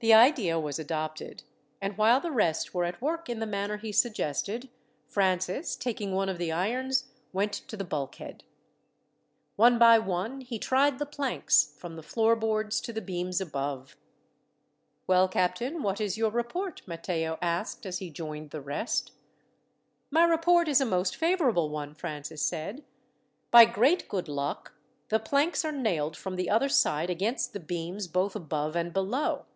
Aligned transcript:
The 0.00 0.12
idea 0.12 0.60
was 0.60 0.78
adopted; 0.78 1.42
and 1.80 1.96
while 1.96 2.20
the 2.20 2.30
rest 2.30 2.74
were 2.74 2.84
at 2.84 3.00
work 3.00 3.30
in 3.30 3.38
the 3.38 3.46
manner 3.46 3.78
he 3.78 3.92
suggested, 3.92 4.68
Francis, 5.06 5.74
taking 5.74 6.12
one 6.12 6.28
of 6.28 6.36
the 6.36 6.52
irons, 6.52 7.08
went 7.32 7.54
to 7.68 7.78
the 7.78 7.82
bulkhead. 7.84 8.44
One 9.54 9.78
by 9.78 9.98
one 9.98 10.42
he 10.42 10.58
tried 10.58 10.98
the 10.98 11.06
planks, 11.06 11.74
from 11.78 11.96
the 11.96 12.02
floor 12.02 12.36
boards 12.36 12.78
to 12.82 12.92
the 12.92 13.00
beams 13.00 13.40
above. 13.40 13.96
"Well, 15.06 15.28
captain, 15.28 15.82
what 15.82 15.98
is 15.98 16.18
your 16.18 16.30
report?" 16.30 16.82
Matteo 16.86 17.38
asked 17.40 17.86
as 17.86 17.96
he 17.96 18.10
joined 18.10 18.50
the 18.50 18.60
rest. 18.60 19.12
"My 20.10 20.24
report 20.24 20.68
is 20.68 20.82
a 20.82 20.84
most 20.84 21.16
favourable 21.16 21.70
one," 21.70 21.94
Francis 21.94 22.42
said. 22.42 22.84
"By 23.50 23.64
great 23.64 24.10
good 24.10 24.28
luck, 24.28 24.74
the 25.08 25.18
planks 25.18 25.64
are 25.64 25.72
nailed 25.72 26.18
from 26.18 26.36
the 26.36 26.50
other 26.50 26.68
side 26.68 27.08
against 27.08 27.54
the 27.54 27.60
beams 27.60 28.06
both 28.08 28.36
above 28.36 28.76
and 28.76 28.92
below." 28.92 29.46